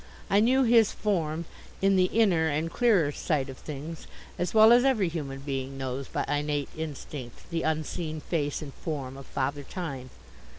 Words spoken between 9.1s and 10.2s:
of Father Time.